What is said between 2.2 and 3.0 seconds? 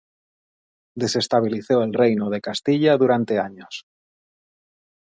de Castilla